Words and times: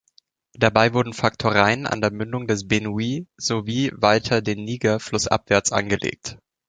Dabei 0.53 0.95
wurden 0.95 1.13
Faktoreien 1.13 1.85
an 1.85 2.01
der 2.01 2.09
Mündung 2.11 2.47
des 2.47 2.67
Benue 2.67 3.27
sowie 3.37 3.91
weiter 3.95 4.41
den 4.41 4.63
Niger 4.63 4.99
flussabwärts 4.99 5.71
angelegt. 5.71 6.39